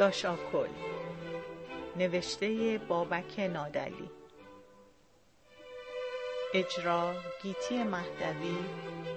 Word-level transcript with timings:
داشاکل 0.00 0.68
نوشته 1.96 2.78
بابک 2.88 3.40
نادلی. 3.40 4.10
اجرا 6.54 7.14
گیتی 7.42 7.82
مهدوی 7.82 8.56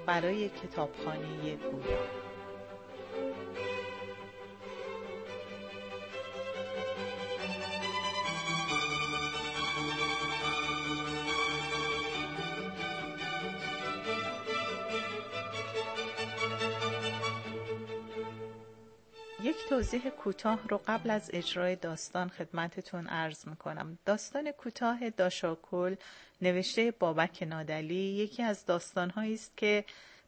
برای 0.06 0.50
کتابخانه 0.50 1.56
گویا. 1.56 2.23
یک 19.64 19.70
توضیح 19.70 20.10
کوتاه 20.10 20.68
رو 20.68 20.82
قبل 20.88 21.10
از 21.10 21.30
اجرای 21.34 21.76
داستان 21.76 22.30
خدمتتون 22.30 23.08
عرض 23.08 23.48
می‌کنم 23.48 23.98
داستان 24.06 24.52
کوتاه 24.52 25.10
داشاکل 25.10 25.96
نوشته 26.42 26.92
بابک 26.92 27.44
نادلی 27.44 27.96
یکی 27.96 28.44
از 28.44 28.66
داستانهایی 28.66 29.34
است 29.34 29.58
که 29.58 29.86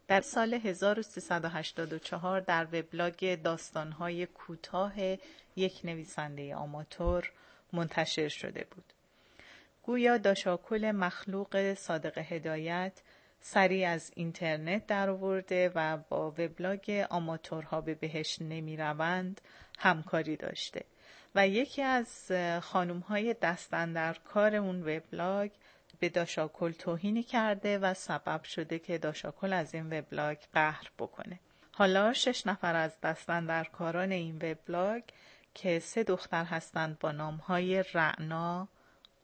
در 0.08 0.20
سال 0.20 0.54
1384 0.54 2.40
در 2.40 2.64
وبلاگ 2.72 3.42
داستانهای 3.42 4.26
کوتاه 4.26 4.92
یک 5.56 5.80
نویسنده 5.84 6.54
آماتور 6.54 7.32
منتشر 7.72 8.28
شده 8.28 8.66
بود. 8.70 8.92
گویا 9.82 10.18
داشاکل 10.18 10.90
مخلوق 10.90 11.74
صادق 11.74 12.18
هدایت 12.18 12.92
سریع 13.48 13.88
از 13.88 14.12
اینترنت 14.14 14.86
درآورده 14.86 15.72
و 15.74 15.96
با 16.08 16.30
وبلاگ 16.30 17.06
آماتورها 17.10 17.80
به 17.80 17.94
بهش 17.94 18.36
نمی‌روند 18.40 19.40
همکاری 19.78 20.36
داشته. 20.36 20.84
و 21.34 21.48
یکی 21.48 21.82
از 21.82 22.32
خانوم 22.62 22.98
های 22.98 23.34
دستن 23.34 23.92
در 23.92 24.14
کار 24.14 24.54
اون 24.54 24.82
وبلاگ 24.82 25.50
به 26.00 26.08
داشاکل 26.08 26.72
توهینی 26.72 27.22
کرده 27.22 27.78
و 27.78 27.94
سبب 27.94 28.42
شده 28.42 28.78
که 28.78 28.98
داشاکل 28.98 29.52
از 29.52 29.74
این 29.74 29.98
وبلاگ 29.98 30.38
قهر 30.52 30.90
بکنه. 30.98 31.40
حالا 31.72 32.12
شش 32.12 32.46
نفر 32.46 32.76
از 32.76 33.00
دستن 33.00 33.46
در 33.46 33.64
کاران 33.64 34.12
این 34.12 34.36
وبلاگ 34.36 35.02
که 35.54 35.78
سه 35.78 36.02
دختر 36.02 36.44
هستند 36.44 36.98
با 36.98 37.12
نام 37.12 37.36
های 37.36 37.84
رعنا، 37.94 38.68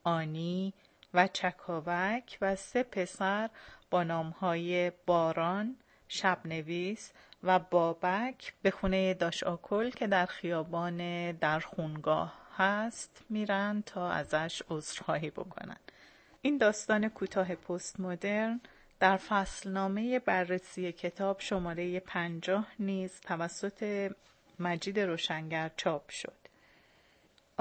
آنی 0.05 0.75
و 1.15 1.29
چکاوک 1.29 2.39
و 2.41 2.57
سه 2.57 2.83
پسر 2.83 3.51
با 3.93 4.03
نامهای 4.03 4.93
باران، 5.07 5.77
شبنویس 6.09 7.13
و 7.43 7.59
بابک 7.59 8.55
به 8.63 8.71
خونه 8.71 9.15
داش 9.15 9.43
آکل 9.43 9.91
که 9.91 10.07
در 10.07 10.27
خیابان 10.27 11.33
در 11.33 11.61
خونگاه 11.61 12.35
هست 12.57 13.25
میرن 13.31 13.83
تا 13.87 14.11
ازش 14.11 14.63
عذرخواهی 14.71 15.31
بکنن. 15.31 15.77
این 16.43 16.59
داستان 16.59 17.09
کوتاه 17.09 17.55
پست 17.55 18.01
مدرن 18.01 18.61
در 19.01 19.17
فصلنامه 19.17 20.19
بررسی 20.19 20.93
کتاب 20.93 21.41
شماره 21.41 22.01
پنجاه 22.01 22.67
نیز 22.79 23.21
توسط 23.21 24.11
مجید 24.59 25.01
روشنگر 25.01 25.71
چاپ 25.77 26.11
شد. 26.11 26.42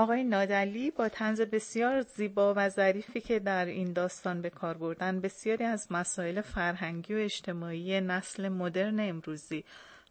آقای 0.02 0.24
نادلی 0.24 0.92
با 0.92 1.10
تنز 1.10 1.42
بسیار 1.42 2.02
زیبا 2.02 2.54
و 2.58 2.70
ظریفی 2.70 3.22
که 3.22 3.40
در 3.40 3.66
این 3.66 3.94
داستان 3.94 4.42
به 4.42 4.50
کار 4.50 4.78
بردن 4.78 5.22
بسیاری 5.22 5.64
از 5.64 5.92
مسائل 5.92 6.42
فرهنگی 6.42 7.14
و 7.14 7.18
اجتماعی 7.18 8.02
نسل 8.02 8.50
مدرن 8.50 9.00
امروزی 9.00 9.64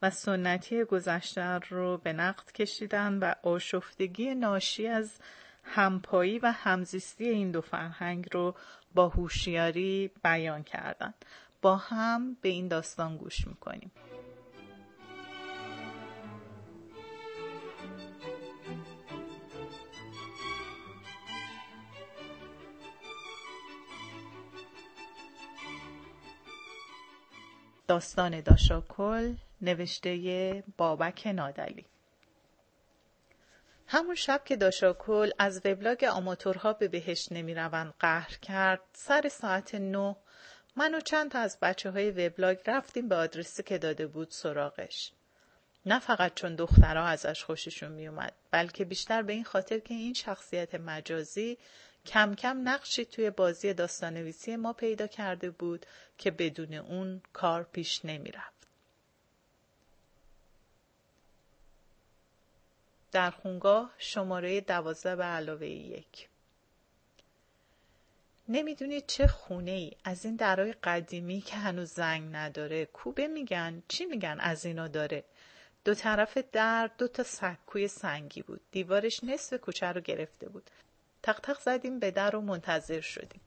و 0.03 0.11
سنتی 0.11 0.84
گذشته 0.84 1.59
رو 1.59 1.99
به 1.99 2.12
نقد 2.12 2.53
کشیدن 2.53 3.19
و 3.19 3.34
آشفتگی 3.43 4.34
ناشی 4.34 4.87
از 4.87 5.19
همپایی 5.65 6.39
و 6.39 6.53
همزیستی 6.53 7.29
این 7.29 7.50
دو 7.50 7.61
فرهنگ 7.61 8.29
رو 8.33 8.55
با 8.95 9.09
هوشیاری 9.09 10.11
بیان 10.25 10.62
کردند. 10.62 11.25
با 11.62 11.77
هم 11.77 12.37
به 12.41 12.49
این 12.49 12.69
داستان 12.69 13.17
گوش 13.17 13.47
می‌کنیم. 13.47 13.91
داستان 27.91 28.41
داشاکل 28.41 29.34
نوشته 29.61 30.65
بابک 30.77 31.27
نادلی. 31.27 31.87
همون 33.87 34.15
شب 34.15 34.45
که 34.45 34.56
داشاکل 34.56 35.31
از 35.39 35.61
وبلاگ 35.65 36.05
آماتورها 36.05 36.73
به 36.73 36.89
بهش 36.89 37.29
نمی‌روند 37.33 37.95
قهر 37.99 38.31
کرد 38.43 38.81
سر 38.93 39.29
ساعت 39.29 39.75
نه 39.75 40.17
من 40.77 40.95
و 40.95 41.00
چند 41.00 41.31
تا 41.31 41.39
از 41.39 41.59
بچه 41.62 41.91
های 41.91 42.11
وبلاگ 42.11 42.59
رفتیم 42.67 43.09
به 43.09 43.15
آدرسی 43.15 43.62
که 43.62 43.79
داده 43.79 44.06
بود 44.06 44.31
سراغش. 44.31 45.12
نه 45.87 45.99
فقط 45.99 46.34
چون 46.34 46.55
دخترها 46.55 47.06
ازش 47.06 47.45
خوششون 47.45 47.93
میومد 47.93 48.33
بلکه 48.50 48.84
بیشتر 48.84 49.23
به 49.23 49.33
این 49.33 49.45
خاطر 49.45 49.79
که 49.79 49.95
این 49.95 50.15
شخصیت 50.15 50.75
مجازی 50.75 51.59
کم 52.06 52.34
کم 52.34 52.69
نقشی 52.69 53.05
توی 53.05 53.31
بازی 53.31 53.75
داستانویسی 53.75 54.56
ما 54.56 54.72
پیدا 54.72 55.06
کرده 55.06 55.50
بود 55.50 55.87
که 56.19 56.31
بدون 56.31 56.75
اون 56.75 57.22
کار 57.33 57.62
پیش 57.62 58.05
نمی 58.05 58.31
رفت. 58.31 58.66
در 63.12 63.31
خونگاه 63.31 63.94
شماره 63.99 64.61
دوازده 64.61 65.16
به 65.16 65.25
علاوه 65.25 65.66
یک. 65.66 66.28
نمی‌دونید 68.49 69.06
چه 69.06 69.27
خونه 69.27 69.71
ای 69.71 69.93
از 70.05 70.25
این 70.25 70.37
درای 70.37 70.72
قدیمی 70.72 71.41
که 71.41 71.56
هنوز 71.56 71.91
زنگ 71.93 72.28
نداره. 72.37 72.84
کوبه 72.87 73.27
میگن. 73.27 73.82
چی 73.88 74.05
میگن 74.05 74.37
از 74.41 74.65
اینا 74.67 74.88
داره؟ 74.88 75.25
دو 75.84 75.94
طرف 75.94 76.38
در 76.38 76.91
دو 76.99 77.09
تا 77.09 77.22
سکوی 77.22 77.88
سنگی 77.88 78.43
بود. 78.43 78.61
دیوارش 78.71 79.25
نصف 79.25 79.61
کوچه 79.61 79.87
رو 79.87 80.00
گرفته 80.00 80.49
بود. 80.49 80.71
تق 81.22 81.41
تق 81.41 81.60
زدیم 81.60 81.98
به 81.98 82.10
در 82.10 82.36
و 82.36 82.41
منتظر 82.41 83.00
شدیم. 83.00 83.41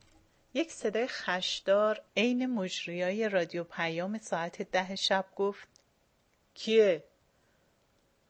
یک 0.54 0.72
صدای 0.72 1.08
خشدار 1.08 2.02
عین 2.18 2.46
مجریای 2.46 3.30
رادیو 3.30 3.64
پیام 3.64 4.18
ساعت 4.18 4.62
ده 4.62 4.96
شب 4.96 5.26
گفت 5.36 5.68
کیه؟ 6.54 7.04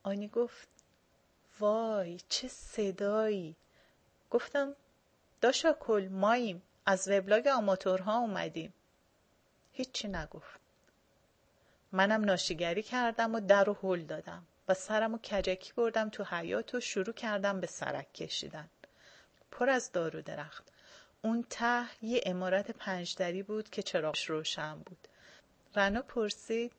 آنی 0.04 0.28
گفت 0.28 0.68
وای 1.60 2.20
چه 2.30 2.48
صدایی؟ 2.48 3.56
گفتم 4.30 4.76
داشا 5.42 5.74
کل 5.74 6.08
ماییم 6.12 6.62
از 6.86 7.08
وبلاگ 7.08 7.48
آماتورها 7.48 8.18
اومدیم. 8.18 8.74
هیچی 9.72 10.08
نگفت. 10.08 10.60
منم 11.92 12.24
ناشیگری 12.24 12.84
کردم 12.84 13.36
و 13.36 13.40
در 13.40 13.70
و 13.70 13.78
هل 13.84 14.02
دادم 14.02 14.46
و 14.68 14.74
سرم 14.74 15.14
و 15.14 15.18
کجکی 15.18 15.74
بردم 15.74 16.10
تو 16.10 16.24
حیات 16.24 16.76
و 16.76 16.80
شروع 16.80 17.14
کردم 17.14 17.60
به 17.60 17.68
سرک 17.68 18.14
کشیدن. 18.14 18.70
پر 19.54 19.70
از 19.70 19.92
دار 19.92 20.16
و 20.16 20.22
درخت. 20.22 20.64
اون 21.22 21.46
ته 21.50 21.86
یه 22.02 22.22
امارت 22.26 22.72
پنجدری 22.72 23.44
بود 23.44 23.70
که 23.70 23.84
چراغش 23.84 24.30
روشن 24.30 24.80
بود. 24.80 25.08
رنا 25.76 26.02
پرسید 26.02 26.72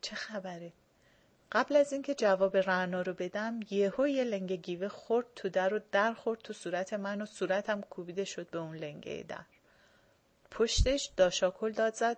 چه 0.00 0.16
خبره؟ 0.16 0.72
قبل 1.52 1.76
از 1.76 1.92
اینکه 1.92 2.14
جواب 2.14 2.56
رنا 2.56 3.02
رو 3.02 3.14
بدم 3.14 3.60
یهو 3.70 4.08
یه 4.08 4.24
لنگه 4.24 4.56
گیوه 4.56 4.88
خورد 4.88 5.26
تو 5.36 5.48
در 5.48 5.74
و 5.74 5.80
در 5.92 6.12
خورد 6.14 6.40
تو 6.40 6.52
صورت 6.52 6.92
من 6.92 7.22
و 7.22 7.26
صورتم 7.26 7.80
کوبیده 7.80 8.24
شد 8.24 8.50
به 8.50 8.58
اون 8.58 8.76
لنگه 8.76 9.24
در. 9.28 9.44
پشتش 10.50 11.10
داشاکل 11.16 11.72
داد 11.72 11.94
زد. 11.94 12.16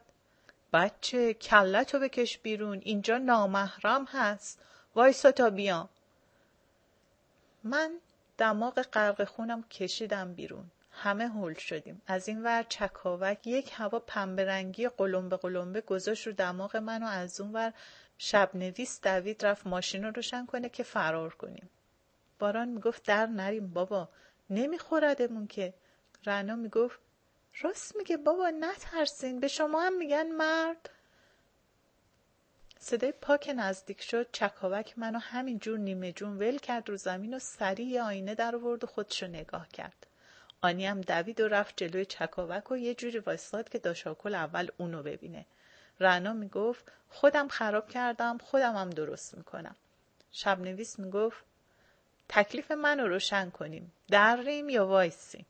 بچه 0.73 1.35
کلتو 1.35 1.99
بکش 1.99 2.39
بیرون 2.39 2.81
اینجا 2.85 3.19
نامحرم 3.19 4.05
هست. 4.05 4.61
وایسا 4.95 5.33
تا 5.33 5.51
بیام. 5.51 5.89
من 7.65 8.01
دماغ 8.41 8.83
غرق 8.83 9.25
خونم 9.25 9.63
کشیدم 9.63 10.35
بیرون. 10.35 10.71
همه 10.91 11.29
هول 11.29 11.55
شدیم. 11.55 12.03
از 12.07 12.29
این 12.29 12.43
ور 12.43 12.63
چکاوک 12.63 13.47
یک 13.47 13.71
هوا 13.75 13.99
پنبه 13.99 14.45
قلمبه 14.97 15.37
قلمبه 15.37 15.81
گذاشت 15.81 16.27
رو 16.27 16.33
دماغ 16.33 16.77
من 16.77 17.03
و 17.03 17.07
از 17.07 17.41
اون 17.41 17.53
ور 17.53 17.73
شب 18.19 18.51
نویس 18.55 19.01
دوید 19.01 19.47
رفت 19.47 19.67
ماشین 19.67 20.05
رو 20.05 20.11
روشن 20.11 20.47
کنه 20.47 20.69
که 20.69 20.83
فرار 20.83 21.35
کنیم. 21.35 21.71
باران 22.39 22.69
می‌گفت 22.69 23.07
در 23.07 23.27
نریم 23.27 23.69
بابا. 23.69 24.09
نمیخوردمون 24.51 25.47
که. 25.47 25.75
رنا 26.27 26.57
می‌گفت 26.57 27.01
راست 27.61 27.97
میگه 27.97 28.17
بابا 28.17 28.51
نترسین. 28.51 29.41
به 29.41 29.49
شما 29.49 29.81
هم 29.83 29.97
میگن 29.97 30.27
مرد. 30.27 30.91
صدای 32.83 33.13
پاک 33.13 33.51
نزدیک 33.57 34.03
شد. 34.03 34.27
چکاوک 34.33 34.99
منو 34.99 35.19
همینجور 35.19 35.79
نیمه 35.79 36.13
جون 36.13 36.39
ول 36.39 36.59
کرد 36.59 36.89
رو 36.89 36.97
زمین 36.97 37.35
و 37.35 37.39
سریع 37.39 38.03
آینه 38.03 38.35
در 38.35 38.57
آورد 38.57 38.85
و 38.85 38.87
خودشو 38.87 39.27
نگاه 39.27 39.69
کرد. 39.69 40.07
آنی 40.61 40.87
هم 40.87 41.01
دوید 41.01 41.41
و 41.41 41.49
رفت 41.49 41.77
جلوی 41.77 42.05
چکاوک 42.05 42.71
و 42.71 42.77
یه 42.77 42.95
جوری 42.95 43.19
وایستاد 43.19 43.69
که 43.69 43.79
داشاکل 43.79 44.35
اول 44.35 44.69
اونو 44.79 45.03
ببینه. 45.03 45.47
رنا 46.01 46.33
می‌گفت 46.33 46.93
خودم 47.09 47.49
خراب 47.49 47.89
کردم 47.89 48.39
خودم 48.39 48.77
هم 48.77 48.91
درست 48.91 49.35
می‌کنم. 49.35 49.77
شب 50.33 50.61
نویس 50.61 50.99
می‌گفت 50.99 51.45
تکلیف 52.29 52.71
منو 52.71 53.09
روشن 53.09 53.51
کنیم. 53.51 53.93
دریم 54.09 54.69
یا 54.69 54.87
وایسیم؟ 54.87 55.47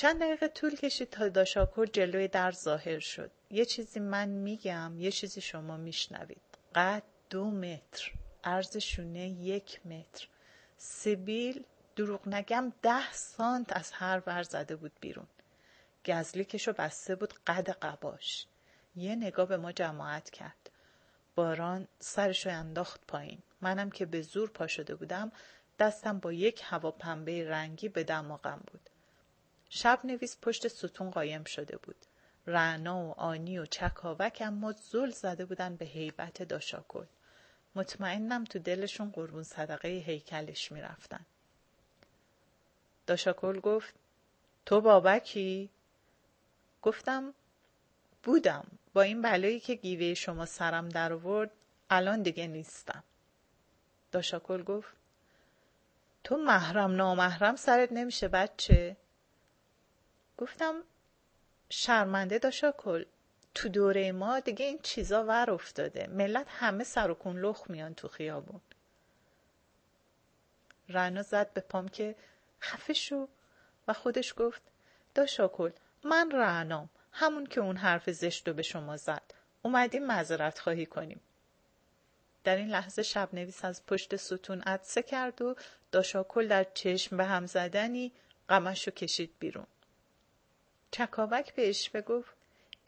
چند 0.00 0.20
دقیقه 0.20 0.48
طول 0.48 0.76
کشید 0.76 1.10
تا 1.10 1.28
داشاکر 1.28 1.86
جلوی 1.86 2.28
در 2.28 2.52
ظاهر 2.52 2.98
شد. 2.98 3.30
یه 3.50 3.64
چیزی 3.64 4.00
من 4.00 4.28
میگم 4.28 4.92
یه 4.98 5.10
چیزی 5.10 5.40
شما 5.40 5.76
میشنوید. 5.76 6.42
قد 6.74 7.02
دو 7.30 7.50
متر 7.50 8.12
عرض 8.44 8.76
شونه 8.76 9.28
یک 9.28 9.86
متر. 9.86 10.28
سیبیل 10.76 11.64
دروغ 11.96 12.28
نگم 12.28 12.72
ده 12.82 13.12
سانت 13.12 13.76
از 13.76 13.90
هر 13.92 14.22
ور 14.26 14.42
زده 14.42 14.76
بود 14.76 14.92
بیرون. 15.00 15.26
گزلیکشو 16.06 16.72
بسته 16.72 17.14
بود 17.14 17.34
قد 17.46 17.70
قباش. 17.70 18.46
یه 18.96 19.16
نگاه 19.16 19.46
به 19.46 19.56
ما 19.56 19.72
جماعت 19.72 20.30
کرد. 20.30 20.70
باران 21.34 21.88
سرشو 21.98 22.50
انداخت 22.50 23.00
پایین. 23.08 23.42
منم 23.60 23.90
که 23.90 24.06
به 24.06 24.22
زور 24.22 24.50
پا 24.50 24.66
شده 24.66 24.94
بودم 24.94 25.32
دستم 25.78 26.18
با 26.18 26.32
یک 26.32 26.60
هواپنبه 26.64 27.48
رنگی 27.48 27.88
به 27.88 28.04
دماغم 28.04 28.60
بود. 28.66 28.90
شب 29.72 30.00
نویس 30.04 30.36
پشت 30.42 30.68
ستون 30.68 31.10
قایم 31.10 31.44
شده 31.44 31.76
بود. 31.76 31.96
رعنا 32.46 33.04
و 33.04 33.20
آنی 33.20 33.58
و 33.58 33.66
چکاوک 33.66 34.42
اما 34.46 34.72
زل 34.72 35.10
زده 35.10 35.44
بودن 35.44 35.76
به 35.76 35.84
هیبت 35.84 36.42
داشاکل. 36.42 37.04
مطمئنم 37.74 38.44
تو 38.44 38.58
دلشون 38.58 39.10
قربون 39.10 39.42
صدقه 39.42 39.88
هیکلش 39.88 40.72
می‌رفتن. 40.72 41.20
داشاکل 43.06 43.60
گفت 43.60 43.94
تو 44.66 44.80
بابکی؟ 44.80 45.70
گفتم 46.82 47.34
بودم. 48.22 48.66
با 48.94 49.02
این 49.02 49.22
بلایی 49.22 49.60
که 49.60 49.74
گیوه 49.74 50.14
شما 50.14 50.46
سرم 50.46 50.88
در 50.88 51.12
آورد 51.12 51.50
الان 51.90 52.22
دیگه 52.22 52.46
نیستم. 52.46 53.02
داشاکل 54.12 54.62
گفت 54.62 54.94
تو 56.24 56.36
محرم 56.36 56.96
نامحرم 56.96 57.56
سرت 57.56 57.92
نمیشه 57.92 58.28
بچه؟ 58.28 58.96
گفتم 60.40 60.82
شرمنده 61.68 62.38
داشاکل 62.38 63.04
تو 63.54 63.68
دوره 63.68 64.12
ما 64.12 64.40
دیگه 64.40 64.66
این 64.66 64.78
چیزا 64.82 65.24
ور 65.24 65.50
افتاده. 65.50 66.06
ملت 66.06 66.46
همه 66.50 66.84
سر 66.84 67.10
و 67.10 67.14
کن 67.14 67.36
لخ 67.36 67.70
میان 67.70 67.94
تو 67.94 68.08
خیابون. 68.08 68.60
رنا 70.88 71.22
زد 71.22 71.52
به 71.52 71.60
پام 71.60 71.88
که 71.88 72.14
خفه 72.60 72.92
شو 72.92 73.28
و 73.88 73.92
خودش 73.92 74.34
گفت 74.36 74.62
داشاکل 75.14 75.70
من 76.04 76.30
رعنام. 76.30 76.88
همون 77.12 77.46
که 77.46 77.60
اون 77.60 77.76
حرف 77.76 78.10
زشت 78.10 78.48
رو 78.48 78.54
به 78.54 78.62
شما 78.62 78.96
زد. 78.96 79.34
اومدیم 79.62 80.06
معذرت 80.06 80.58
خواهی 80.58 80.86
کنیم. 80.86 81.20
در 82.44 82.56
این 82.56 82.68
لحظه 82.68 83.02
شب 83.02 83.28
نویس 83.34 83.64
از 83.64 83.86
پشت 83.86 84.16
ستون 84.16 84.60
عدسه 84.60 85.02
کرد 85.02 85.42
و 85.42 85.56
داشاکل 85.92 86.48
در 86.48 86.64
چشم 86.74 87.16
به 87.16 87.24
هم 87.24 87.46
زدنی 87.46 88.12
غمش 88.48 88.88
کشید 88.88 89.34
بیرون. 89.38 89.66
چکاوک 90.90 91.54
بهش 91.54 91.90
بگفت 91.90 92.34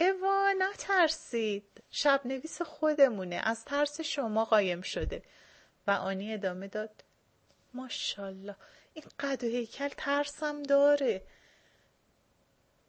اوا 0.01 0.53
نترسید. 0.59 1.83
شب 1.91 2.21
نویس 2.25 2.63
خودمونه. 2.63 3.41
از 3.45 3.65
ترس 3.65 4.01
شما 4.01 4.45
قایم 4.45 4.81
شده. 4.81 5.23
و 5.87 5.91
آنی 5.91 6.35
ادامه 6.35 6.69
داد. 6.69 7.05
ماشالله 7.75 8.57
این 8.95 9.05
قد 9.21 9.45
و 9.45 9.47
هیکل 9.47 9.89
ترسم 9.89 10.63
داره. 10.63 11.23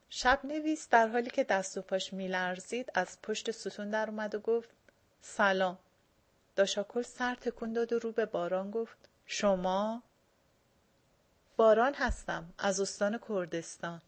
شب 0.10 0.40
نویس 0.44 0.90
در 0.90 1.08
حالی 1.08 1.30
که 1.30 1.44
دست 1.44 1.78
و 1.78 1.82
پاش 1.82 2.14
میلرزید 2.14 2.92
از 2.94 3.22
پشت 3.22 3.52
ستون 3.52 3.90
در 3.90 4.10
اومد 4.10 4.36
و 4.36 4.40
گفت 4.40 4.70
سلام. 5.22 5.80
داشاکل 6.56 7.02
سر 7.02 7.36
تکون 7.36 7.74
داد 7.74 7.94
و 7.94 8.00
رو 8.00 8.12
به 8.12 8.26
باران 8.26 8.72
گفت 8.72 8.98
شما؟ 9.26 10.04
باران 11.56 11.94
هستم 11.94 12.54
از 12.58 12.80
استان 12.80 13.20
کردستان. 13.30 14.02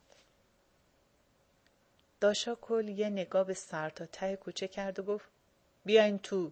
داشاکل 2.19 2.88
یه 2.88 3.09
نگاه 3.09 3.44
به 3.44 3.53
سر 3.53 3.89
تا 3.89 4.06
ته 4.06 4.35
کوچه 4.35 4.67
کرد 4.67 5.00
و 5.00 5.03
گفت 5.03 5.29
بیاین 5.85 6.19
تو. 6.19 6.51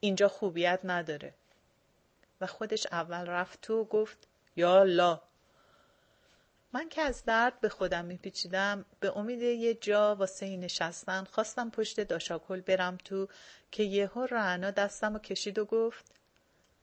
اینجا 0.00 0.28
خوبیت 0.28 0.80
نداره. 0.84 1.34
و 2.40 2.46
خودش 2.46 2.86
اول 2.92 3.26
رفت 3.26 3.60
تو 3.60 3.80
و 3.80 3.84
گفت 3.84 4.28
یا 4.56 4.80
الله. 4.80 5.20
من 6.72 6.88
که 6.88 7.02
از 7.02 7.24
درد 7.24 7.60
به 7.60 7.68
خودم 7.68 8.04
میپیچیدم 8.04 8.84
به 9.00 9.18
امید 9.18 9.42
یه 9.42 9.74
جا 9.74 10.14
واسه 10.14 10.56
نشستن 10.56 11.24
خواستم 11.24 11.70
پشت 11.70 12.00
داشاکل 12.00 12.60
برم 12.60 12.96
تو 12.96 13.28
که 13.70 13.82
یهو 13.82 14.26
رعنا 14.30 14.70
دستم 14.70 15.14
و 15.14 15.18
کشید 15.18 15.58
و 15.58 15.64
گفت 15.64 16.04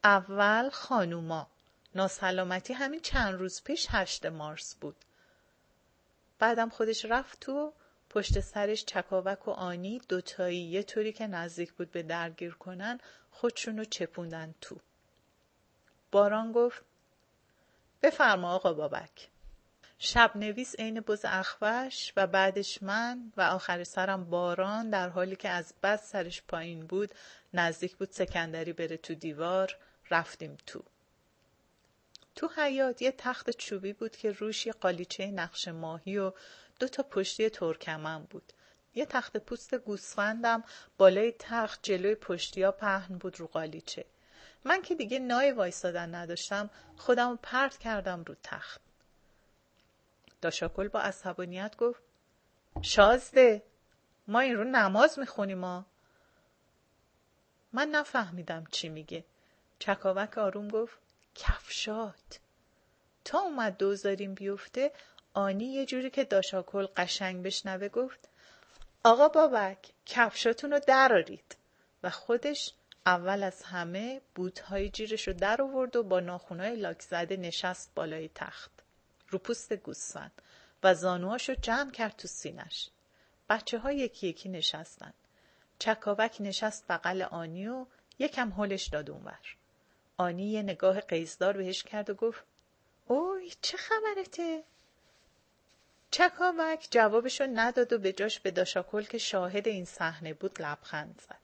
اول 0.04 0.70
خانوما. 0.70 1.46
ناسلامتی 1.94 2.72
همین 2.72 3.00
چند 3.00 3.34
روز 3.34 3.62
پیش 3.62 3.86
هشت 3.90 4.26
مارس 4.26 4.74
بود. 4.74 4.96
بعدم 6.38 6.68
خودش 6.68 7.04
رفت 7.04 7.40
تو 7.40 7.72
پشت 8.12 8.40
سرش 8.40 8.84
چکاوک 8.84 9.48
و 9.48 9.50
آنی 9.50 10.00
دوتایی 10.08 10.62
یه 10.64 10.82
طوری 10.82 11.12
که 11.12 11.26
نزدیک 11.26 11.72
بود 11.72 11.90
به 11.90 12.02
درگیر 12.02 12.54
کنن 12.54 12.98
خودشونو 13.30 13.84
چپوندن 13.84 14.54
تو. 14.60 14.76
باران 16.10 16.52
گفت 16.52 16.82
بفرما 18.02 18.54
آقا 18.54 18.72
بابک. 18.72 19.28
شب 19.98 20.32
نویس 20.34 20.74
عین 20.78 21.00
بز 21.00 21.24
اخوش 21.24 22.12
و 22.16 22.26
بعدش 22.26 22.82
من 22.82 23.32
و 23.36 23.40
آخر 23.40 23.84
سرم 23.84 24.24
باران 24.24 24.90
در 24.90 25.08
حالی 25.08 25.36
که 25.36 25.48
از 25.48 25.74
بد 25.82 25.96
سرش 25.96 26.42
پایین 26.42 26.86
بود 26.86 27.10
نزدیک 27.54 27.96
بود 27.96 28.10
سکندری 28.10 28.72
بره 28.72 28.96
تو 28.96 29.14
دیوار 29.14 29.76
رفتیم 30.10 30.56
تو. 30.66 30.82
تو 32.34 32.48
حیات 32.56 33.02
یه 33.02 33.12
تخت 33.18 33.50
چوبی 33.50 33.92
بود 33.92 34.16
که 34.16 34.32
روش 34.32 34.66
یه 34.66 34.72
قالیچه 34.72 35.26
نقش 35.26 35.68
ماهی 35.68 36.18
و 36.18 36.32
دو 36.80 36.88
تا 36.88 37.02
پشتی 37.02 37.50
ترکمن 37.50 38.24
بود. 38.24 38.52
یه 38.94 39.06
تخت 39.06 39.36
پوست 39.36 39.74
گوسفندم 39.74 40.64
بالای 40.98 41.32
تخت 41.38 41.80
جلوی 41.82 42.14
پشتیا 42.14 42.72
پهن 42.72 43.18
بود 43.18 43.40
رو 43.40 43.46
قالیچه. 43.46 44.04
من 44.64 44.82
که 44.82 44.94
دیگه 44.94 45.18
نای 45.18 45.52
وایستادن 45.52 46.14
نداشتم 46.14 46.70
خودم 46.96 47.38
پرت 47.42 47.78
کردم 47.78 48.24
رو 48.24 48.34
تخت. 48.42 48.80
داشاکل 50.40 50.88
با 50.88 51.00
عصبانیت 51.00 51.76
گفت 51.76 52.02
شازده 52.82 53.62
ما 54.28 54.40
این 54.40 54.56
رو 54.56 54.64
نماز 54.64 55.18
می‌خونیم 55.18 55.58
ما 55.58 55.86
من 57.72 57.88
نفهمیدم 57.88 58.64
چی 58.70 58.88
میگه. 58.88 59.24
چکاوک 59.78 60.38
آروم 60.38 60.68
گفت 60.68 60.98
کفشات. 61.34 62.40
تا 63.24 63.38
اومد 63.38 63.76
دوزاریم 63.76 64.34
بیفته 64.34 64.92
آنی 65.34 65.64
یه 65.64 65.86
جوری 65.86 66.10
که 66.10 66.24
داشاکل 66.24 66.86
قشنگ 66.96 67.42
بشنوه 67.42 67.88
گفت 67.88 68.28
آقا 69.04 69.28
بابک 69.28 69.92
کفشاتون 70.06 70.72
رو 70.72 70.80
درارید. 70.86 71.56
و 72.02 72.10
خودش 72.10 72.74
اول 73.06 73.42
از 73.42 73.62
همه 73.62 74.20
بوتهای 74.34 74.88
جیرش 74.88 75.28
رو 75.28 75.34
در 75.34 75.62
آورد 75.62 75.96
و 75.96 76.02
با 76.02 76.20
ناخونای 76.20 76.76
لاک 76.76 77.02
زده 77.02 77.36
نشست 77.36 77.90
بالای 77.94 78.30
تخت. 78.34 78.70
رو 79.28 79.38
پوست 79.38 79.72
گوسفند. 79.72 80.42
و 80.82 80.94
زانوهاشو 80.94 81.54
جمع 81.54 81.90
کرد 81.90 82.16
تو 82.16 82.28
سینش 82.28 82.90
بچه 83.48 83.78
ها 83.78 83.92
یکی 83.92 84.26
یکی 84.28 84.48
نشستن. 84.48 85.12
چکاوک 85.78 86.36
نشست 86.40 86.84
بغل 86.88 87.22
آنی 87.22 87.68
و 87.68 87.86
یکم 88.18 88.50
هلش 88.50 88.86
داد 88.86 89.10
اونور. 89.10 89.56
آنی 90.16 90.50
یه 90.50 90.62
نگاه 90.62 91.00
قیزدار 91.00 91.56
بهش 91.56 91.82
کرد 91.82 92.10
و 92.10 92.14
گفت 92.14 92.44
اوی 93.06 93.52
چه 93.60 93.76
خبرته؟ 93.76 94.62
چکاوک 96.10 96.88
جوابشو 96.90 97.46
نداد 97.54 97.92
و 97.92 97.98
به 97.98 98.12
جاش 98.12 98.40
به 98.40 98.50
داشاکل 98.50 99.02
که 99.02 99.18
شاهد 99.18 99.68
این 99.68 99.84
صحنه 99.84 100.34
بود 100.34 100.62
لبخند 100.62 101.22
زد. 101.28 101.38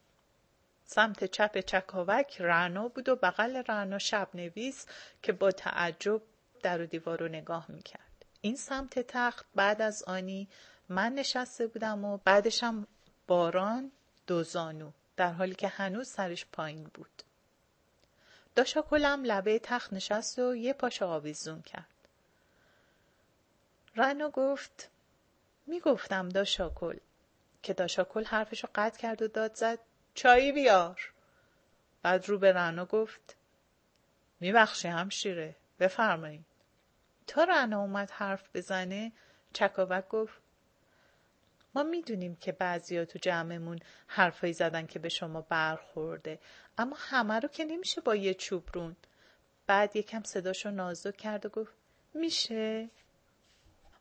سمت 0.84 1.24
چپ 1.24 1.58
چکاوک 1.58 2.40
رعنا 2.40 2.88
بود 2.88 3.08
و 3.08 3.16
بغل 3.16 3.62
رعنا 3.68 3.98
شب 3.98 4.28
نویس 4.34 4.86
که 5.22 5.32
با 5.32 5.50
تعجب 5.50 6.22
در 6.62 6.82
و 6.82 6.86
دیوار 6.86 7.18
رو 7.18 7.28
نگاه 7.28 7.66
می‌کرد. 7.68 8.24
این 8.40 8.56
سمت 8.56 8.98
تخت 8.98 9.46
بعد 9.54 9.82
از 9.82 10.02
آنی 10.02 10.48
من 10.88 11.12
نشسته 11.12 11.66
بودم 11.66 12.04
و 12.04 12.18
بعدشم 12.24 12.86
باران 13.26 13.92
دوزانو 14.26 14.90
در 15.16 15.32
حالی 15.32 15.54
که 15.54 15.68
هنوز 15.68 16.08
سرش 16.08 16.46
پایین 16.52 16.90
بود. 16.94 17.22
داشاکلم 18.58 19.24
لبه 19.24 19.58
تخت 19.58 19.92
نشست 19.92 20.38
و 20.38 20.56
یه 20.56 20.72
پاش 20.72 21.02
آویزون 21.02 21.62
کرد. 21.62 22.08
رنا 23.96 24.30
گفت 24.30 24.90
می‌گفتم 25.66 26.28
داشاکل 26.28 26.98
که 27.62 27.74
داشاکل 27.74 28.24
حرفشو 28.24 28.68
قطع 28.74 28.98
کرد 28.98 29.22
و 29.22 29.28
داد 29.28 29.54
زد 29.54 29.78
چایی 30.14 30.52
بیار. 30.52 31.12
بعد 32.02 32.28
رو 32.28 32.38
به 32.38 32.52
رنا 32.52 32.84
گفت 32.84 33.36
میبخشی 34.40 34.88
همشیره 34.88 35.56
بفرمایید 35.80 36.46
تا 37.26 37.44
رنا 37.44 37.80
اومد 37.80 38.10
حرف 38.10 38.48
بزنه 38.54 39.12
چکاوک 39.52 40.08
گفت 40.08 40.42
ما 41.74 41.82
می‌دونیم 41.82 42.36
که 42.36 42.52
بعضیا 42.52 43.04
تو 43.04 43.18
جمعمون 43.18 43.78
حرفایی 44.06 44.52
زدن 44.52 44.86
که 44.86 44.98
به 44.98 45.08
شما 45.08 45.40
برخورده 45.40 46.38
اما 46.78 46.96
همه 46.98 47.40
رو 47.40 47.48
که 47.48 47.64
نمیشه 47.64 48.00
با 48.00 48.14
یه 48.14 48.34
چوب 48.34 48.68
رون 48.74 48.96
بعد 49.66 49.96
یکم 49.96 50.22
صداشو 50.22 50.70
نازک 50.70 51.16
کرد 51.16 51.46
و 51.46 51.48
گفت 51.48 51.72
میشه؟ 52.14 52.88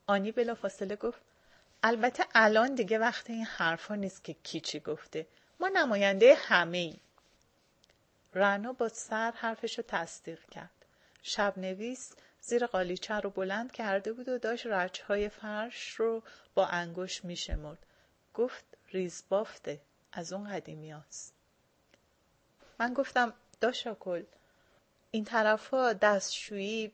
آنی 0.07 0.31
بلا 0.31 0.55
فاصله 0.55 0.95
گفت 0.95 1.21
البته 1.83 2.25
الان 2.35 2.75
دیگه 2.75 2.99
وقت 2.99 3.29
این 3.29 3.45
حرفا 3.45 3.95
نیست 3.95 4.23
که 4.23 4.33
کیچی 4.33 4.79
گفته 4.79 5.27
ما 5.59 5.67
نماینده 5.67 6.35
همه. 6.37 6.93
رنا 8.33 8.73
با 8.73 8.89
سر 8.89 9.31
حرفشو 9.31 9.81
تصدیق 9.81 10.49
کرد 10.49 10.85
شب 11.23 11.53
نویس 11.57 12.13
زیر 12.47 12.65
قالیچه 12.65 13.13
رو 13.13 13.29
بلند 13.29 13.71
کرده 13.71 14.13
بود 14.13 14.29
و 14.29 14.37
داشت 14.37 14.67
رچهای 14.67 15.29
فرش 15.29 15.89
رو 15.91 16.23
با 16.55 16.65
انگوش 16.65 17.25
میشمرد. 17.25 17.85
گفت 18.33 18.65
ریزبافته 18.91 19.81
از 20.11 20.33
اون 20.33 20.49
قدیمی 20.49 20.91
هست. 20.91 21.33
من 22.79 22.93
گفتم 22.93 23.33
داشاکل 23.61 24.23
این 25.11 25.25
طرفا 25.25 25.93
دستشویی 25.93 26.91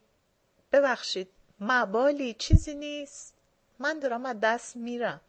ببخشید 0.71 1.29
مبالی 1.59 2.33
چیزی 2.33 2.73
نیست. 2.73 3.33
من 3.79 3.99
دارم 3.99 4.25
از 4.25 4.39
دست 4.41 4.75
میرم. 4.75 5.21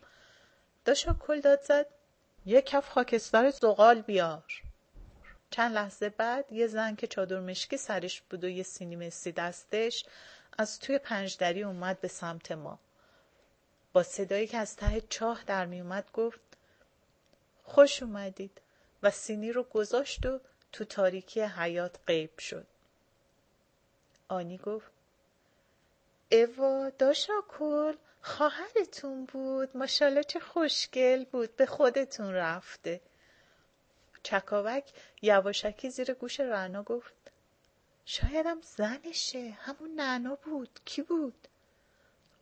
داشاکل 0.84 1.40
داد 1.40 1.62
زد 1.62 1.86
یه 2.46 2.62
کف 2.62 2.88
خاکستر 2.88 3.50
زغال 3.50 4.00
بیار. 4.00 4.62
چند 5.54 5.74
لحظه 5.74 6.08
بعد 6.08 6.52
یه 6.52 6.66
زن 6.66 6.94
که 6.94 7.06
چادر 7.06 7.40
مشکی 7.40 7.76
سرش 7.76 8.20
بود 8.20 8.44
و 8.44 8.48
یه 8.48 8.62
سینی 8.62 8.96
مسی 8.96 9.32
دستش 9.32 10.04
از 10.58 10.80
توی 10.80 10.98
پنجدری 10.98 11.62
اومد 11.62 12.00
به 12.00 12.08
سمت 12.08 12.52
ما. 12.52 12.78
با 13.92 14.02
صدایی 14.02 14.46
که 14.46 14.58
از 14.58 14.76
ته 14.76 15.00
چاه 15.00 15.44
در 15.46 15.66
می 15.66 15.80
اومد 15.80 16.12
گفت 16.12 16.40
خوش 17.64 18.02
اومدید. 18.02 18.60
و 19.02 19.10
سینی 19.10 19.52
رو 19.52 19.62
گذاشت 19.62 20.26
و 20.26 20.40
تو 20.72 20.84
تاریکی 20.84 21.40
حیات 21.40 21.96
غیب 22.06 22.38
شد. 22.38 22.66
آنی 24.28 24.58
گفت 24.58 24.90
اوا 26.32 26.90
داشا 26.98 27.32
کل 27.48 27.94
خواهرتون 28.22 29.24
بود. 29.24 29.76
ماشالله 29.76 30.24
چه 30.24 30.40
خوشگل 30.40 31.24
بود. 31.24 31.56
به 31.56 31.66
خودتون 31.66 32.32
رفته. 32.32 33.00
چکاوک 34.24 34.92
یواشکی 35.22 35.90
زیر 35.90 36.14
گوش 36.14 36.40
رعنا 36.40 36.82
گفت 36.82 37.14
شایدم 38.04 38.60
زنشه 38.60 39.50
همون 39.50 39.94
نعنا 39.94 40.34
بود. 40.34 40.80
کی 40.84 41.02
بود؟ 41.02 41.48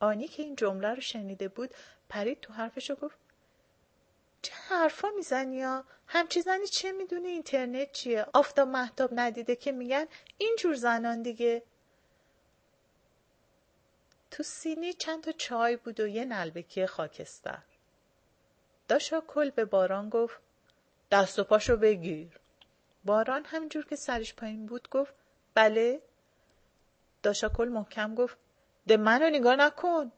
آنی 0.00 0.28
که 0.28 0.42
این 0.42 0.56
جمله 0.56 0.94
رو 0.94 1.00
شنیده 1.00 1.48
بود 1.48 1.74
پرید 2.08 2.40
تو 2.40 2.52
حرفش 2.52 2.90
و 2.90 2.94
گفت 2.94 3.18
چه 4.42 4.52
حرفا 4.54 5.08
می‌زنی 5.16 5.56
یا 5.56 5.84
همچی 6.06 6.40
زنی 6.40 6.66
چه 6.66 6.92
می‌دونه 6.92 7.28
اینترنت 7.28 7.92
چیه؟ 7.92 8.26
آفتاب 8.34 8.68
محتاب 8.68 9.10
ندیده 9.12 9.56
که 9.56 9.72
میگن 9.72 10.06
اینجور 10.38 10.74
زنان 10.74 11.22
دیگه. 11.22 11.62
تو 14.30 14.42
سینی 14.42 14.92
چند 14.92 15.22
تا 15.24 15.32
چای 15.32 15.76
بود 15.76 16.00
و 16.00 16.06
یه 16.06 16.24
نلبکی 16.24 16.86
خاکستر. 16.86 17.62
داشا 18.88 19.20
کل 19.20 19.50
به 19.50 19.64
باران 19.64 20.08
گفت 20.08 20.40
دست 21.12 21.38
و 21.38 21.44
پاشو 21.44 21.76
بگیر. 21.76 22.28
باران 23.04 23.44
همینجور 23.44 23.84
که 23.84 23.96
سرش 23.96 24.34
پایین 24.34 24.66
بود 24.66 24.88
گفت 24.90 25.14
بله. 25.54 26.02
داشا 27.22 27.48
کل 27.48 27.68
محکم 27.68 28.14
گفت 28.14 28.36
ده 28.86 28.96
منو 28.96 29.30
نگاه 29.30 29.56
نکن. 29.56 30.12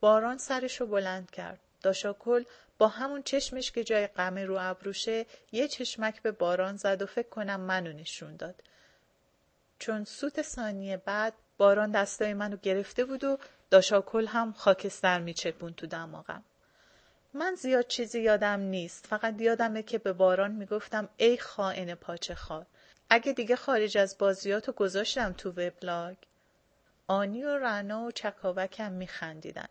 باران 0.00 0.38
سرش 0.38 0.80
رو 0.80 0.86
بلند 0.86 1.30
کرد. 1.30 1.60
داشاکل 1.82 2.44
با 2.78 2.88
همون 2.88 3.22
چشمش 3.22 3.72
که 3.72 3.84
جای 3.84 4.06
غمه 4.06 4.44
رو 4.44 4.56
ابروشه 4.60 5.26
یه 5.52 5.68
چشمک 5.68 6.22
به 6.22 6.32
باران 6.32 6.76
زد 6.76 7.02
و 7.02 7.06
فکر 7.06 7.28
کنم 7.28 7.60
منو 7.60 7.92
نشون 7.92 8.36
داد. 8.36 8.62
چون 9.78 10.04
سوت 10.04 10.42
ثانیه 10.42 10.96
بعد 10.96 11.34
باران 11.58 11.90
دستای 11.90 12.34
منو 12.34 12.56
گرفته 12.56 13.04
بود 13.04 13.24
و 13.24 13.38
داشاکل 13.70 14.26
هم 14.26 14.52
خاکستر 14.52 15.20
میچپون 15.20 15.72
تو 15.74 15.86
دماغم. 15.86 16.44
من 17.34 17.54
زیاد 17.54 17.86
چیزی 17.86 18.20
یادم 18.20 18.60
نیست. 18.60 19.06
فقط 19.06 19.40
یادمه 19.40 19.82
که 19.82 19.98
به 19.98 20.12
باران 20.12 20.50
می‌گفتم 20.50 21.08
ای 21.16 21.38
خائن 21.38 21.94
پاچه 21.94 22.34
خار. 22.34 22.66
اگه 23.10 23.32
دیگه 23.32 23.56
خارج 23.56 23.98
از 23.98 24.18
بازیاتو 24.18 24.72
گذاشتم 24.72 25.32
تو 25.32 25.50
وبلاگ. 25.50 26.16
آنی 27.06 27.44
و 27.44 27.58
رنا 27.58 28.02
و 28.02 28.10
چکاوکم 28.10 28.92
میخندیدن. 28.92 29.68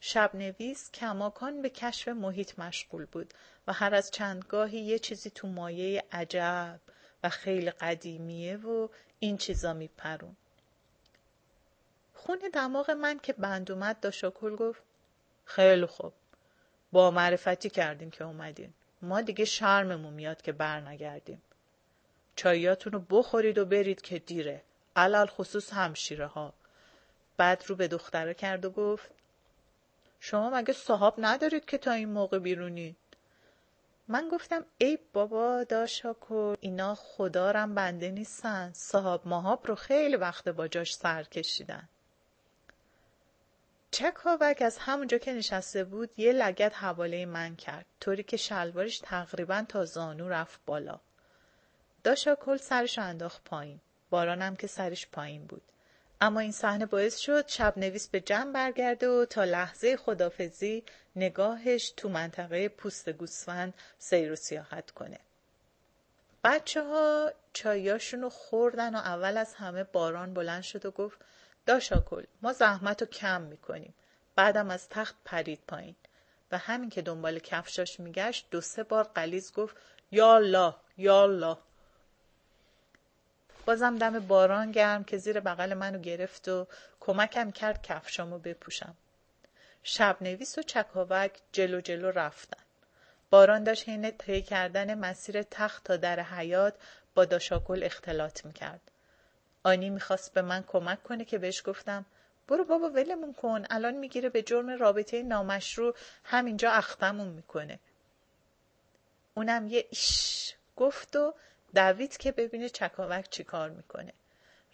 شب 0.00 0.30
نویس 0.34 0.90
کماکان 0.90 1.62
به 1.62 1.70
کشف 1.70 2.08
محیط 2.08 2.58
مشغول 2.58 3.04
بود 3.04 3.34
و 3.66 3.72
هر 3.72 3.94
از 3.94 4.10
چندگاهی 4.10 4.80
یه 4.80 4.98
چیزی 4.98 5.30
تو 5.30 5.48
مایه 5.48 6.04
عجب 6.12 6.80
و 7.24 7.28
خیلی 7.28 7.70
قدیمیه 7.70 8.56
و 8.56 8.88
این 9.18 9.36
چیزا 9.36 9.72
میپرون. 9.72 10.36
خون 12.14 12.38
دماغ 12.52 12.90
من 12.90 13.18
که 13.18 13.32
بند 13.32 13.70
اومد 13.70 14.00
داشاکل 14.00 14.56
گفت 14.56 14.82
خیلی 15.44 15.86
خوب. 15.86 16.12
با 16.92 17.10
معرفتی 17.10 17.70
کردیم 17.70 18.10
که 18.10 18.24
اومدین. 18.24 18.72
ما 19.02 19.20
دیگه 19.20 19.44
شرممون 19.44 20.12
میاد 20.12 20.42
که 20.42 20.52
بر 20.52 20.80
نگردیم 20.80 21.42
چاییاتون 22.36 22.92
رو 22.92 23.00
بخورید 23.10 23.58
و 23.58 23.64
برید 23.64 24.00
که 24.00 24.18
دیره. 24.18 24.62
علال 24.96 25.26
خصوص 25.26 25.72
همشیره 25.72 26.26
ها 26.26 26.52
بعد 27.36 27.64
رو 27.66 27.76
به 27.76 27.88
دختره 27.88 28.34
کرد 28.34 28.64
و 28.64 28.70
گفت 28.70 29.10
شما 30.20 30.50
مگه 30.50 30.72
صاحب 30.72 31.14
ندارید 31.18 31.64
که 31.64 31.78
تا 31.78 31.92
این 31.92 32.08
موقع 32.08 32.38
بیرونید؟ 32.38 32.96
من 34.08 34.28
گفتم 34.28 34.64
ای 34.78 34.98
بابا 35.12 35.64
داشا 35.64 36.12
کن 36.12 36.56
اینا 36.60 36.94
خدارم 36.94 37.74
بنده 37.74 38.10
نیستن. 38.10 38.72
صاحب 38.74 39.20
ماهاب 39.24 39.66
رو 39.66 39.74
خیلی 39.74 40.16
وقت 40.16 40.48
با 40.48 40.68
جاش 40.68 40.94
سر 40.94 41.22
کشیدن. 41.22 41.88
چکاوک 43.90 44.62
از 44.62 44.78
همونجا 44.78 45.18
که 45.18 45.32
نشسته 45.32 45.84
بود 45.84 46.10
یه 46.16 46.32
لگت 46.32 46.74
حواله 46.74 47.26
من 47.26 47.56
کرد 47.56 47.86
طوری 48.00 48.22
که 48.22 48.36
شلوارش 48.36 48.98
تقریبا 48.98 49.64
تا 49.68 49.84
زانو 49.84 50.28
رفت 50.28 50.60
بالا. 50.66 51.00
داشا 52.04 52.34
کل 52.34 52.56
سرش 52.56 52.98
انداخت 52.98 53.44
پایین. 53.44 53.80
بارانم 54.10 54.56
که 54.56 54.66
سرش 54.66 55.06
پایین 55.06 55.46
بود. 55.46 55.62
اما 56.20 56.40
این 56.40 56.52
صحنه 56.52 56.86
باعث 56.86 57.18
شد 57.18 57.48
شب 57.48 57.78
نویس 57.78 58.08
به 58.08 58.20
جمع 58.20 58.52
برگرده 58.52 59.08
و 59.08 59.24
تا 59.24 59.44
لحظه 59.44 59.96
خدافزی 59.96 60.84
نگاهش 61.16 61.92
تو 61.96 62.08
منطقه 62.08 62.68
پوست 62.68 63.08
گوسفند 63.08 63.74
سیر 63.98 64.32
و 64.32 64.36
سیاحت 64.36 64.90
کنه. 64.90 65.18
بچه 66.44 66.82
ها 66.82 67.32
چایاشون 67.52 68.20
رو 68.22 68.30
خوردن 68.30 68.94
و 68.94 68.98
اول 68.98 69.36
از 69.36 69.54
همه 69.54 69.84
باران 69.84 70.34
بلند 70.34 70.62
شد 70.62 70.86
و 70.86 70.90
گفت 70.90 71.18
داشاکل 71.70 72.24
ما 72.42 72.52
زحمت 72.52 73.02
رو 73.02 73.08
کم 73.08 73.42
می‌کنیم. 73.42 73.94
بعدم 74.36 74.70
از 74.70 74.88
تخت 74.88 75.14
پرید 75.24 75.60
پایین 75.68 75.96
و 76.52 76.58
همین 76.58 76.90
که 76.90 77.02
دنبال 77.02 77.38
کفشاش 77.38 78.00
میگشت 78.00 78.46
دو 78.50 78.60
سه 78.60 78.82
بار 78.82 79.04
قلیز 79.04 79.52
گفت 79.52 79.76
یا 80.10 80.34
الله 80.34 80.74
یا 80.96 81.22
الله 81.22 81.56
بازم 83.66 83.98
دم 83.98 84.18
باران 84.18 84.72
گرم 84.72 85.04
که 85.04 85.18
زیر 85.18 85.40
بغل 85.40 85.74
منو 85.74 85.98
گرفت 85.98 86.48
و 86.48 86.66
کمکم 87.00 87.50
کرد 87.50 87.82
کفشامو 87.82 88.38
بپوشم. 88.38 88.94
شب 89.82 90.16
نویس 90.20 90.58
و 90.58 90.62
چکاوک 90.62 91.32
جلو 91.52 91.80
جلو 91.80 92.10
رفتن. 92.10 92.62
باران 93.30 93.64
داشت 93.64 93.88
حین 93.88 94.10
طی 94.10 94.42
کردن 94.42 94.94
مسیر 94.94 95.42
تخت 95.42 95.84
تا 95.84 95.96
در 95.96 96.20
حیات 96.20 96.74
با 97.14 97.24
داشاکل 97.24 97.82
اختلاط 97.82 98.44
می‌کرد. 98.44 98.89
آنی 99.62 99.90
می‌خواست 99.90 100.32
به 100.32 100.42
من 100.42 100.64
کمک 100.66 101.02
کنه 101.02 101.24
که 101.24 101.38
بهش 101.38 101.62
گفتم 101.64 102.06
برو 102.48 102.64
بابا 102.64 102.90
ولمون 102.90 103.32
کن 103.34 103.64
الان 103.70 103.94
می‌گیره 103.94 104.28
به 104.28 104.42
جرم 104.42 104.70
رابطه 104.70 105.22
نامشروع 105.22 105.96
همینجا 106.24 106.70
اختمون 106.70 107.28
می‌کنه. 107.28 107.78
اونم 109.34 109.66
یه 109.66 109.86
ایش 109.90 110.54
گفت 110.76 111.16
و 111.16 111.34
دوید 111.74 112.16
که 112.16 112.32
ببینه 112.32 112.68
چکاوک 112.68 113.30
چی 113.30 113.44
کار 113.44 113.70
می‌کنه. 113.70 114.12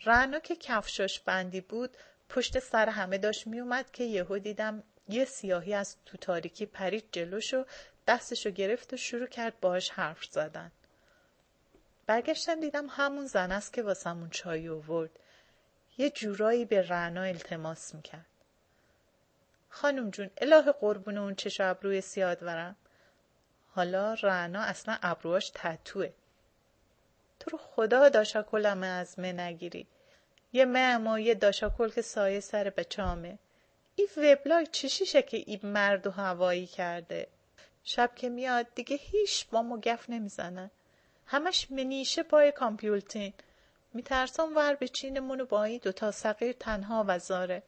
رعنا 0.05 0.39
که 0.39 0.57
کفشاش 0.57 1.21
بندی 1.21 1.61
بود 1.61 1.97
پشت 2.29 2.59
سر 2.59 2.89
همه 2.89 3.19
داشت 3.19 3.47
میومد 3.47 3.91
که 3.91 4.05
یهو 4.05 4.39
دیدم 4.39 4.83
یه 5.09 5.25
سیاهی 5.25 5.75
از 5.75 5.97
تو 6.07 6.19
تاریکی 6.19 6.67
پرید 6.67 7.05
جلوش 7.13 7.55
و 7.55 7.65
دستشو 8.09 8.51
گرفت 8.51 8.93
و 8.93 8.97
شروع 8.97 9.27
کرد 9.27 9.61
باهاش 9.61 9.91
حرف 9.91 10.25
زدن. 10.25 10.73
برگشتم 12.07 12.61
دیدم 12.61 12.87
همون 12.91 13.27
زن 13.27 13.53
است 13.53 13.73
که 13.73 13.83
واسمون 13.83 14.31
چای 14.31 14.69
آورد. 14.69 15.11
یه 15.99 16.11
جورایی 16.11 16.65
به 16.65 16.89
رعنا 16.89 17.23
التماس 17.23 17.95
می‌کرد. 17.95 18.27
خانم 19.69 20.11
جون 20.11 20.31
اله 20.39 20.73
قربون 20.73 21.19
اون 21.19 21.35
چش 21.35 21.61
ابروی 21.61 22.01
سیاد 22.01 22.43
ورم. 22.43 22.77
حالا 23.69 24.15
رعنا 24.15 24.61
اصلا 24.61 24.99
ابروهاش 25.03 25.51
تتوه. 25.55 26.13
تو 27.41 27.51
رو 27.51 27.59
خدا 27.59 28.09
داشاکلم 28.09 28.83
از 28.83 29.19
مه 29.19 29.33
نگیری 29.33 29.87
یه 30.53 30.65
مه 30.65 31.23
یه 31.23 31.35
داشاکل 31.35 31.89
که 31.89 32.03
سایه 32.03 32.41
سر 32.41 32.71
بچامه 32.71 33.39
ای 33.97 34.09
وبلاگ 34.17 34.71
چشیشه 34.71 35.23
که 35.23 35.37
ای 35.37 35.61
مرد 35.63 36.07
و 36.07 36.11
هوایی 36.11 36.67
کرده 36.67 37.27
شب 37.85 38.15
که 38.15 38.29
میاد 38.29 38.67
دیگه 38.75 38.97
هیچ 38.97 39.47
با 39.51 39.63
ما 39.63 39.81
گف 39.81 40.11
نمی‌زنن 40.11 40.71
همش 41.27 41.71
منیشه 41.71 42.23
پای 42.23 42.53
کامپیوتین 42.53 43.33
میترسم 43.93 44.57
ور 44.57 44.75
به 44.75 44.89
چینمون 44.89 45.45
با 45.45 45.65
این 45.65 45.81
دوتا 45.83 46.11
صغیر 46.11 46.53
تنها 46.53 47.05
و 47.09 47.19
زاره 47.19 47.63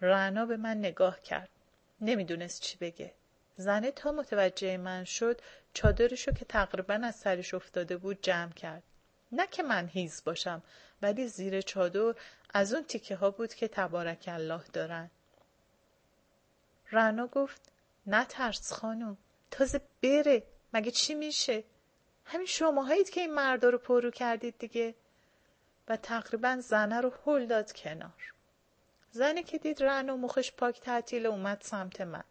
رعنا 0.00 0.46
به 0.46 0.56
من 0.56 0.78
نگاه 0.78 1.20
کرد. 1.20 1.48
نمی‌دونست 2.00 2.60
چی 2.60 2.78
بگه. 2.78 3.12
زنه 3.56 3.90
تا 3.90 4.12
متوجه 4.12 4.76
من 4.76 5.04
شد 5.04 5.40
چادرشو 5.74 6.32
که 6.32 6.44
تقریبا 6.44 6.94
از 6.94 7.14
سرش 7.16 7.54
افتاده 7.54 7.96
بود 7.96 8.22
جمع 8.22 8.52
کرد. 8.52 8.82
نه 9.32 9.46
که 9.46 9.62
من 9.62 9.88
هیز 9.88 10.24
باشم 10.24 10.62
ولی 11.02 11.28
زیر 11.28 11.60
چادر 11.60 12.14
از 12.54 12.74
اون 12.74 12.84
تیکه 12.84 13.16
ها 13.16 13.30
بود 13.30 13.54
که 13.54 13.68
تبارک 13.68 14.24
الله 14.32 14.62
دارن. 14.72 15.10
رعنا 16.92 17.26
گفت 17.26 17.72
نه 18.06 18.24
ترس 18.24 18.72
خانم 18.72 19.16
تازه 19.50 19.80
بره. 20.02 20.42
مگه 20.72 20.90
چی 20.90 21.14
میشه؟ 21.14 21.64
همین 22.24 22.46
شماهایید 22.46 23.10
که 23.10 23.20
این 23.20 23.34
مردا 23.34 23.68
رو 23.68 23.78
پرو 23.78 24.10
کردید 24.10 24.58
دیگه. 24.58 24.94
و 25.88 25.96
تقریبا 25.96 26.56
زنه 26.60 27.00
رو 27.00 27.12
هل 27.26 27.46
داد 27.46 27.72
کنار. 27.72 28.32
زنی 29.10 29.42
که 29.42 29.58
دید 29.58 29.82
رن 29.82 30.10
و 30.10 30.16
مخش 30.16 30.52
پاک 30.52 30.80
تعطیل 30.80 31.26
اومد 31.26 31.60
سمت 31.60 32.00
من. 32.00 32.24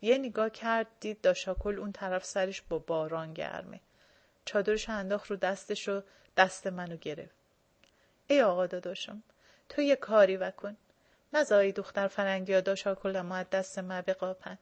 یه 0.00 0.18
نگاه 0.18 0.50
کرد 0.50 0.86
دید 1.00 1.20
داشاکل 1.20 1.78
اون 1.78 1.92
طرف 1.92 2.24
سرش 2.24 2.62
با 2.62 2.78
باران 2.78 3.34
گرمه. 3.34 3.80
چادرش 4.44 4.88
انداخت 4.88 5.30
رو 5.30 5.36
دستش 5.36 5.88
و 5.88 6.02
دست 6.36 6.66
منو 6.66 6.96
گرفت. 6.96 7.34
ای 8.26 8.42
آقا 8.42 8.66
داداشم 8.66 9.22
تو 9.68 9.82
یه 9.82 9.96
کاری 9.96 10.36
وکن 10.36 10.76
نزایی 11.32 11.72
دختر 11.72 12.08
فرنگی 12.08 12.54
ها 12.54 12.60
داشاکل 12.60 13.20
ما 13.20 13.42
دست 13.42 13.78
ما 13.78 14.02
بقاپن 14.02 14.58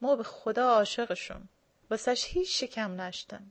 ما 0.00 0.16
به 0.16 0.22
خدا 0.22 0.70
عاشقشم. 0.70 1.48
واسش 1.90 2.26
هیچ 2.28 2.60
شکم 2.60 3.00
نشتن 3.00 3.50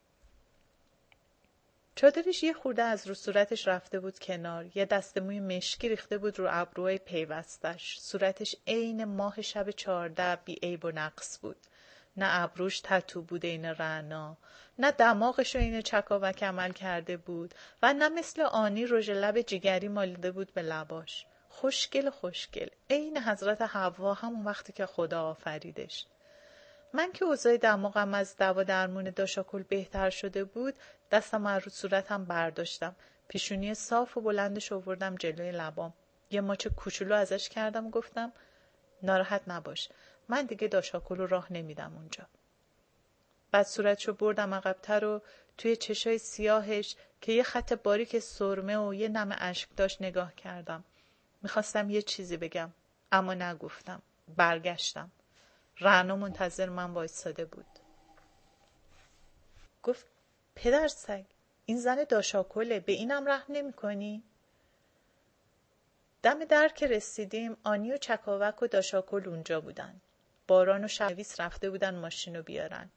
چادرش 1.95 2.43
یه 2.43 2.53
خورده 2.53 2.83
از 2.83 3.07
رو 3.07 3.13
صورتش 3.13 3.67
رفته 3.67 3.99
بود 3.99 4.19
کنار 4.19 4.77
یه 4.77 4.85
دست 4.85 5.17
موی 5.17 5.39
مشکی 5.39 5.89
ریخته 5.89 6.17
بود 6.17 6.39
رو 6.39 6.47
ابروهای 6.51 6.97
پیوستش. 6.97 7.99
صورتش 7.99 8.55
عین 8.67 9.05
ماه 9.05 9.41
شب 9.41 9.71
چارده 9.71 10.35
بی 10.35 10.59
عیب 10.63 10.85
و 10.85 10.91
نقص 10.91 11.39
بود. 11.41 11.55
نه 12.17 12.25
ابروش 12.29 12.79
تتو 12.79 13.21
بود 13.21 13.45
این 13.45 13.65
رعنا 13.65 14.37
نه 14.79 14.91
دماغش 14.91 15.55
رو 15.55 15.61
این 15.61 15.81
چکاوک 15.81 16.43
عمل 16.43 16.71
کرده 16.71 17.17
بود 17.17 17.53
و 17.81 17.93
نه 17.93 18.09
مثل 18.09 18.41
آنی 18.41 18.85
رژ 18.85 19.09
لب 19.09 19.41
جگری 19.41 19.87
مالیده 19.87 20.31
بود 20.31 20.53
به 20.53 20.61
لباش. 20.61 21.25
خوشگل 21.49 22.09
خوشگل 22.09 22.67
عین 22.89 23.17
حضرت 23.17 23.61
حوا 23.61 24.13
همون 24.13 24.45
وقتی 24.45 24.73
که 24.73 24.85
خدا 24.85 25.23
آفریدش. 25.23 26.05
من 26.95 27.11
که 27.11 27.25
اوضاع 27.25 27.57
دماغم 27.57 28.13
از 28.13 28.37
دوا 28.37 28.63
درمون 28.63 29.03
داشاکل 29.03 29.63
بهتر 29.63 30.09
شده 30.09 30.43
بود 30.43 30.73
دستم 31.11 31.45
از 31.45 31.63
رو 31.63 31.69
صورتم 31.69 32.25
برداشتم. 32.25 32.95
پیشونی 33.27 33.73
صاف 33.73 34.17
و 34.17 34.21
بلندش 34.21 34.71
آوردم 34.71 35.15
جلوی 35.15 35.51
لبام. 35.51 35.93
یه 36.31 36.41
ماچ 36.41 36.67
کوچولو 36.67 37.15
ازش 37.15 37.49
کردم 37.49 37.87
و 37.87 37.89
گفتم 37.89 38.33
ناراحت 39.03 39.41
نباش. 39.47 39.89
من 40.29 40.45
دیگه 40.45 40.67
داشاکل 40.67 41.15
رو 41.15 41.27
راه 41.27 41.53
نمیدم 41.53 41.93
اونجا. 41.95 42.27
بعد 43.51 43.65
صورتشو 43.65 44.13
بردم 44.13 44.53
عقبتر 44.53 45.05
و 45.05 45.21
توی 45.57 45.75
چشای 45.75 46.17
سیاهش 46.17 46.95
که 47.21 47.31
یه 47.31 47.43
خط 47.43 47.73
باریک 47.73 48.19
سرمه 48.19 48.77
و 48.77 48.93
یه 48.93 49.07
نم 49.09 49.35
اشک 49.37 49.69
داشت 49.77 50.01
نگاه 50.01 50.35
کردم. 50.35 50.83
می‌خواستم 51.41 51.89
یه 51.89 52.01
چیزی 52.01 52.37
بگم 52.37 52.69
اما 53.11 53.33
نگفتم. 53.33 54.01
برگشتم. 54.35 55.11
رعنا 55.79 56.15
منتظر 56.15 56.69
من 56.69 56.91
وایستاده 56.91 57.45
بود. 57.45 57.65
گفت 59.83 60.05
پدر 60.55 60.87
سگ 60.87 61.25
این 61.65 61.79
زن 61.79 62.03
داشاکله 62.09 62.79
به 62.79 62.91
اینم 62.91 63.27
رحم 63.27 63.53
نمی 63.53 63.73
کنی؟ 63.73 64.23
دم 66.23 66.45
در 66.45 66.67
که 66.67 66.87
رسیدیم 66.87 67.57
آنی 67.63 67.91
و 67.91 67.97
چکاوک 67.97 68.63
و 68.63 68.67
داشاکل 68.67 69.29
اونجا 69.29 69.61
بودن. 69.61 70.01
باران 70.47 70.85
و 70.85 70.87
شویس 70.87 71.39
رفته 71.39 71.69
بودن 71.69 71.95
ماشین 71.95 72.35
رو 72.35 72.43
بیارن. 72.43 72.89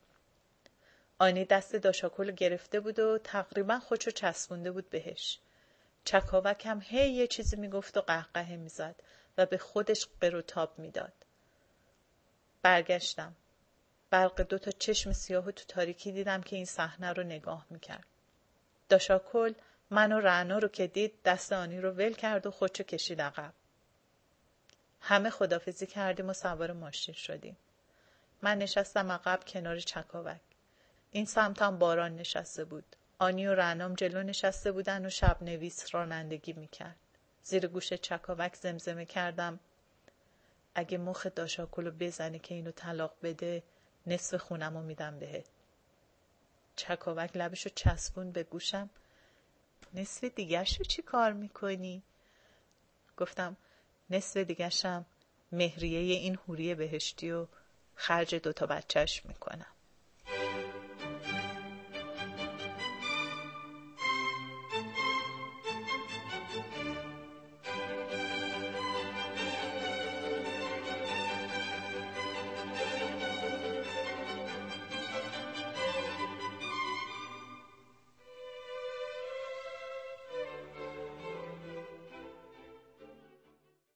آنی 1.19 1.45
دست 1.45 1.75
داشاکل 1.75 2.31
گرفته 2.31 2.79
بود 2.79 2.99
و 2.99 3.17
تقریبا 3.17 3.79
خودشو 3.79 4.11
چسبونده 4.11 4.71
بود 4.71 4.89
بهش. 4.89 5.39
چکاوک 6.03 6.65
هم 6.65 6.81
هی 6.83 7.11
یه 7.11 7.27
چیزی 7.27 7.55
می‌گفت 7.55 7.97
و 7.97 8.01
قهقه 8.01 8.55
می‌زد 8.55 8.95
و 9.37 9.45
به 9.45 9.57
خودش 9.57 10.07
قروتاب 10.21 10.79
می‌داد. 10.79 11.18
برگشتم. 12.61 13.35
برق 14.09 14.41
دو 14.41 14.57
تا 14.57 14.71
چشم 14.71 15.11
سیاه 15.11 15.51
تو 15.51 15.65
تاریکی 15.67 16.11
دیدم 16.11 16.41
که 16.41 16.55
این 16.55 16.65
صحنه 16.65 17.13
رو 17.13 17.23
نگاه 17.23 17.65
می‌کرد. 17.69 18.05
داشاکل 18.89 19.53
من 19.89 20.11
و 20.11 20.19
رعنا 20.19 20.57
رو 20.57 20.67
که 20.67 20.87
دید 20.87 21.13
دست 21.25 21.53
آنی 21.53 21.81
رو 21.81 21.91
ول 21.91 22.13
کرد 22.13 22.47
و 22.47 22.51
خودشو 22.51 22.83
کشید 22.83 23.21
عقب. 23.21 23.53
همه 25.01 25.29
خدافزی 25.29 25.85
کردیم 25.85 26.29
و 26.29 26.33
سوار 26.33 26.71
ماشین 26.71 27.15
شدیم. 27.15 27.57
من 28.41 28.57
نشستم 28.57 29.11
عقب 29.11 29.39
کنار 29.47 29.79
چکاوک. 29.79 30.41
این 31.11 31.25
سمتم 31.25 31.79
باران 31.79 32.15
نشسته 32.15 32.65
بود. 32.65 32.95
آنی 33.19 33.47
و 33.47 33.55
رعنام 33.55 33.93
جلو 33.93 34.23
نشسته 34.23 34.71
بودن 34.71 35.05
و 35.05 35.09
شب 35.09 35.37
نویس 35.41 35.95
رانندگی 35.95 36.53
می‌کرد. 36.53 36.95
زیر 37.43 37.67
گوش 37.67 37.93
چکاوک 37.93 38.55
زمزمه 38.55 39.05
کردم. 39.05 39.59
اگه 40.79 40.97
مخ 40.97 41.27
داشاکلو 41.35 41.91
بزنه 41.91 42.39
که 42.39 42.55
اینو 42.55 42.71
طلاق 42.71 43.13
بده 43.23 43.63
نصف 44.07 44.35
خونم 44.35 44.77
رو 44.77 44.83
میدم 44.83 45.19
بهت. 45.19 45.45
چکاوک 46.75 47.37
لبشو 47.37 47.69
چسبون 47.69 48.31
به 48.31 48.43
گوشم. 48.43 48.89
نصف 49.93 50.23
دیگرشو 50.23 50.83
چی 50.83 51.01
کار 51.01 51.33
می‌کنی؟ 51.33 52.03
گفتم 53.17 53.57
نصف 54.09 54.37
دیگرشم 54.37 55.05
مهریه 55.51 55.99
این 55.99 56.35
حوری 56.35 56.75
بهشتی 56.75 57.31
و 57.31 57.47
خرج 57.95 58.35
دوتا 58.35 58.65
بچهش 58.65 59.25
می‌کنم. 59.25 59.78